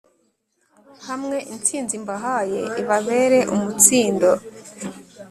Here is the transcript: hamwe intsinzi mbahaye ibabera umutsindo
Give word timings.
hamwe 1.07 1.37
intsinzi 1.53 1.93
mbahaye 2.03 2.61
ibabera 2.81 3.39
umutsindo 3.53 4.29